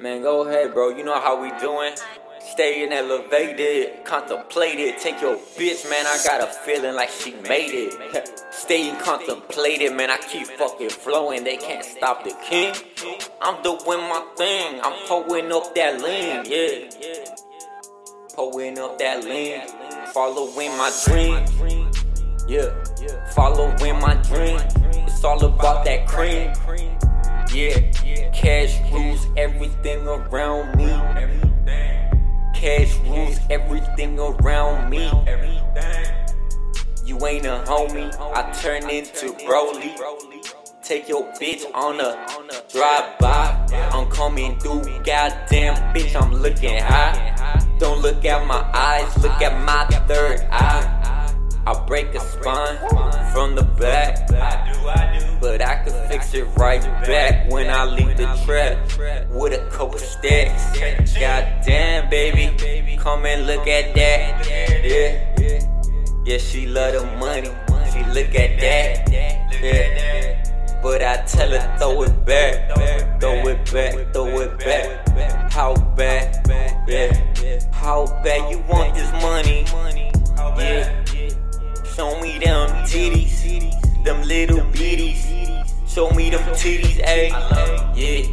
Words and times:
Man, 0.00 0.22
go 0.22 0.46
ahead, 0.46 0.74
bro. 0.74 0.88
You 0.88 1.04
know 1.04 1.20
how 1.20 1.40
we 1.40 1.50
doing. 1.60 1.94
Staying 2.40 2.92
elevated, 2.92 4.04
contemplated. 4.04 4.98
Take 4.98 5.20
your 5.20 5.36
bitch, 5.36 5.88
man. 5.88 6.04
I 6.06 6.18
got 6.24 6.42
a 6.42 6.52
feeling 6.52 6.94
like 6.94 7.08
she 7.10 7.32
made 7.48 7.70
it. 7.72 8.44
Staying 8.52 8.96
contemplated, 8.96 9.94
man. 9.94 10.10
I 10.10 10.18
keep 10.18 10.46
fucking 10.48 10.90
flowing. 10.90 11.44
They 11.44 11.56
can't 11.56 11.84
stop 11.84 12.24
the 12.24 12.36
king. 12.42 12.74
I'm 13.40 13.62
doing 13.62 14.00
my 14.00 14.26
thing. 14.36 14.80
I'm 14.82 15.06
pulling 15.06 15.52
up 15.52 15.74
that 15.76 16.02
lean, 16.02 16.44
yeah. 16.44 17.34
Pulling 18.34 18.78
up 18.78 18.98
that 18.98 19.24
lean. 19.24 19.62
Following 20.12 20.76
my 20.76 20.92
dream. 21.04 21.46
Yeah. 22.48 23.30
Following 23.30 24.00
my 24.00 24.14
dream. 24.24 24.60
It's 25.06 25.24
all 25.24 25.42
about 25.44 25.84
that 25.84 26.06
cream. 26.08 26.52
Yeah, 27.54 27.78
cash 28.32 28.80
rules 28.90 29.28
everything 29.36 30.08
around 30.08 30.76
me. 30.76 30.86
Cash 32.52 32.98
rules 33.06 33.38
everything 33.48 34.18
around 34.18 34.90
me. 34.90 35.04
You 37.04 37.24
ain't 37.24 37.46
a 37.46 37.62
homie, 37.64 38.12
I 38.18 38.50
turn 38.60 38.90
into 38.90 39.34
Broly. 39.46 39.94
Take 40.82 41.08
your 41.08 41.22
bitch 41.34 41.62
on 41.76 42.00
a 42.00 42.26
drive 42.72 43.16
by. 43.20 43.64
I'm 43.92 44.10
coming 44.10 44.58
through, 44.58 44.82
goddamn 45.04 45.76
bitch, 45.94 46.20
I'm 46.20 46.34
looking 46.34 46.80
high. 46.82 47.36
Don't 47.78 48.02
look 48.02 48.24
at 48.24 48.44
my 48.48 48.68
eyes, 48.74 49.16
look 49.22 49.40
at 49.40 49.64
my 49.64 49.86
third 50.08 50.40
eye. 50.50 51.32
I 51.68 51.84
break 51.86 52.16
a 52.16 52.20
spine 52.20 52.78
from 53.32 53.54
the 53.54 53.62
back. 53.62 54.28
But 56.34 56.40
I 56.42 56.42
can 56.42 56.50
fix 56.50 56.56
it 56.56 56.60
right 56.60 56.82
back 57.06 57.50
when 57.50 57.70
I 57.70 57.84
leave 57.84 58.16
the 58.16 58.26
trap 58.44 59.30
with 59.30 59.52
a 59.52 59.68
couple 59.70 59.98
stacks. 59.98 60.76
Goddamn, 61.18 62.10
baby, 62.10 62.96
come 62.98 63.24
and 63.24 63.46
look 63.46 63.68
at 63.68 63.94
that. 63.94 64.46
Yeah, 64.84 65.62
yeah, 66.24 66.38
she 66.38 66.66
love 66.66 66.94
the 66.94 67.04
money. 67.18 67.50
She 67.92 68.02
look 68.12 68.34
at 68.34 68.58
that. 68.60 69.08
Yeah, 69.12 70.80
but 70.82 71.02
I 71.02 71.24
tell 71.24 71.50
her 71.50 71.76
throw 71.78 72.02
it 72.02 72.24
back, 72.24 72.74
throw 73.20 73.48
it 73.48 73.72
back, 73.72 74.12
throw 74.12 74.40
it 74.40 74.58
back. 74.58 75.52
How 75.52 75.74
bad? 75.96 76.44
Yeah, 76.88 77.12
how 77.72 78.06
bad 78.24 78.50
you 78.50 78.58
want 78.68 78.94
this 78.94 79.10
money? 79.22 79.66
Yeah. 80.58 81.04
Show 81.94 82.20
me 82.20 82.38
them 82.38 82.70
titties, 82.86 84.04
them 84.04 84.22
little 84.22 84.60
bitties. 84.72 85.22
Show 85.94 86.10
me 86.10 86.28
them 86.28 86.42
titties, 86.54 86.98
ayy. 87.06 87.30
Yeah, 87.94 88.26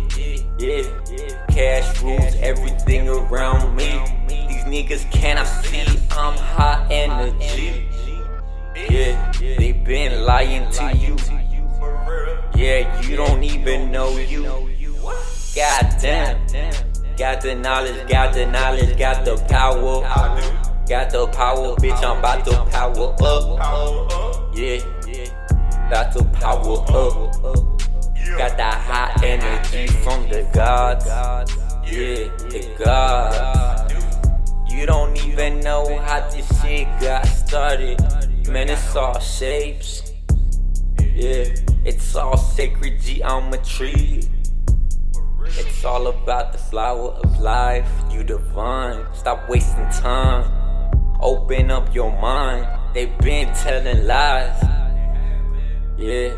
yeah. 0.57 1.45
Cash 1.45 2.01
rules 2.01 2.35
everything 2.37 3.07
around 3.07 3.75
me. 3.75 4.01
These 4.27 4.63
niggas 4.63 5.11
cannot 5.11 5.45
see 5.45 5.85
I'm 6.09 6.35
high 6.37 6.87
energy. 6.89 7.87
Yeah, 8.89 9.31
they 9.39 9.73
been 9.73 10.25
lying 10.25 10.71
to 10.71 10.97
you. 10.97 11.15
Yeah, 12.55 12.99
you 13.03 13.15
don't 13.15 13.43
even 13.43 13.91
know 13.91 14.17
you. 14.17 14.41
Goddamn. 15.55 16.41
Got 17.15 17.41
the 17.41 17.53
knowledge, 17.53 18.09
got 18.09 18.33
the 18.33 18.47
knowledge, 18.47 18.97
got 18.97 19.23
the 19.23 19.37
power. 19.47 20.01
Got 20.89 21.11
the 21.11 21.27
power, 21.27 21.75
bitch, 21.75 22.03
I'm 22.03 22.17
about 22.17 22.43
to 22.45 22.65
power 22.71 23.13
up. 23.21 24.55
Yeah, 24.55 24.79
yeah, 25.07 25.40
about 25.91 26.13
to 26.13 26.23
power 26.39 26.77
up. 26.87 27.33
Got 28.37 28.55
that 28.55 28.79
high 28.79 29.13
energy 29.25 29.87
from 29.87 30.23
the 30.29 30.47
gods. 30.53 31.05
Yeah, 31.85 32.31
the 32.47 32.63
gods. 32.79 33.93
You 34.71 34.85
don't 34.85 35.17
even 35.25 35.59
know 35.59 35.99
how 35.99 36.29
this 36.29 36.47
shit 36.61 36.87
got 37.01 37.25
started. 37.25 37.99
Man, 38.47 38.69
it's 38.69 38.95
all 38.95 39.19
shapes. 39.19 40.13
Yeah, 41.13 41.47
it's 41.83 42.15
all 42.15 42.37
sacred 42.37 43.01
geometry. 43.01 44.23
It's 45.43 45.83
all 45.83 46.07
about 46.07 46.53
the 46.53 46.57
flower 46.57 47.09
of 47.21 47.41
life. 47.41 47.91
You 48.09 48.23
divine. 48.23 49.05
Stop 49.13 49.49
wasting 49.49 49.89
time. 49.89 50.45
Open 51.19 51.69
up 51.69 51.93
your 51.93 52.17
mind. 52.21 52.65
They've 52.93 53.17
been 53.17 53.53
telling 53.53 54.07
lies. 54.07 54.70
Yeah, 56.01 56.33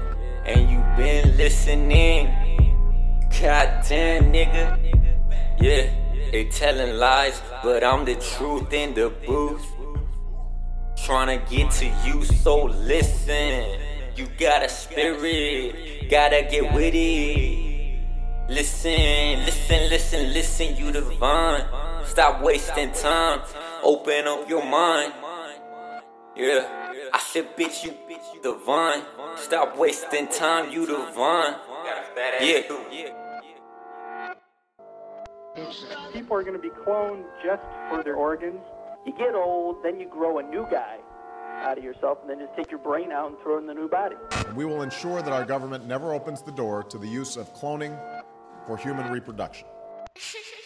and 0.46 0.70
you 0.70 0.84
been 0.98 1.38
listening. 1.38 2.28
Goddamn, 3.32 4.34
nigga. 4.34 4.78
Yeah, 5.58 5.90
they 6.34 6.50
telling 6.52 6.98
lies, 6.98 7.42
but 7.64 7.82
I'm 7.82 8.04
the 8.04 8.16
truth 8.16 8.74
in 8.74 8.94
the 8.94 9.10
booth. 9.26 9.66
Trying 11.06 11.40
to 11.40 11.50
get 11.50 11.72
to 11.80 11.86
you, 12.06 12.26
so 12.26 12.66
listen. 12.66 13.80
You 14.18 14.28
got 14.38 14.64
a 14.64 14.68
spirit, 14.68 16.10
gotta 16.10 16.46
get 16.52 16.74
with 16.74 16.94
it. 16.94 18.02
Listen, 18.50 19.46
listen, 19.46 19.90
listen, 19.90 20.34
listen, 20.34 20.76
you 20.76 20.92
divine. 20.92 21.64
Stop 22.04 22.42
wasting 22.42 22.92
time, 22.92 23.40
open 23.82 24.28
up 24.28 24.50
your 24.50 24.66
mind. 24.66 25.14
Yeah, 26.36 26.83
I 27.34 27.42
said, 27.42 27.58
bitch, 27.58 27.84
you 27.84 27.96
divine. 28.44 29.02
Stop 29.38 29.76
wasting 29.76 30.28
time, 30.28 30.72
you 30.72 30.86
divine. 30.86 31.56
Yeah. 32.40 32.62
People 36.14 36.38
are 36.38 36.44
going 36.44 36.54
to 36.54 36.60
be 36.62 36.70
cloned 36.70 37.24
just 37.44 37.64
for 37.90 38.04
their 38.04 38.18
organs. 38.18 38.60
You 39.08 39.14
get 39.18 39.34
old, 39.34 39.78
then 39.84 40.00
you 40.00 40.08
grow 40.08 40.38
a 40.38 40.44
new 40.44 40.68
guy 40.70 41.00
out 41.64 41.80
of 41.80 41.84
yourself, 41.84 42.20
and 42.22 42.30
then 42.30 42.38
just 42.38 42.56
take 42.56 42.70
your 42.70 42.80
brain 42.80 43.12
out 43.12 43.32
and 43.32 43.40
throw 43.40 43.58
it 43.58 43.62
in 43.62 43.66
the 43.66 43.74
new 43.74 43.90
body. 43.90 44.16
We 44.54 44.66
will 44.66 44.84
ensure 44.84 45.24
that 45.24 45.34
our 45.34 45.44
government 45.44 45.88
never 45.88 46.14
opens 46.14 46.44
the 46.44 46.52
door 46.52 46.84
to 46.84 47.00
the 47.00 47.08
use 47.08 47.36
of 47.36 47.52
cloning 47.56 48.00
for 48.68 48.78
human 48.78 49.12
reproduction. 49.12 49.68